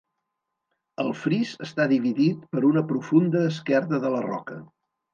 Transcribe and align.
El 1.03 1.11
fris 1.25 1.51
està 1.67 1.87
dividit 1.93 2.49
per 2.57 2.65
una 2.73 2.85
profunda 2.95 3.47
esquerda 3.55 4.05
de 4.09 4.17
la 4.19 4.27
roca. 4.31 4.63